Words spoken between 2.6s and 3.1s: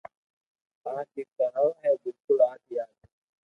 ھي آج